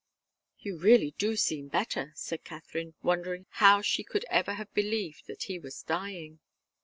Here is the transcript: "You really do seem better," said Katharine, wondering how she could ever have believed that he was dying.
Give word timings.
"You 0.57 0.79
really 0.79 1.11
do 1.19 1.35
seem 1.35 1.67
better," 1.67 2.11
said 2.15 2.43
Katharine, 2.43 2.95
wondering 3.03 3.45
how 3.51 3.83
she 3.83 4.03
could 4.03 4.25
ever 4.31 4.55
have 4.55 4.73
believed 4.73 5.27
that 5.27 5.43
he 5.43 5.59
was 5.59 5.83
dying. 5.83 6.39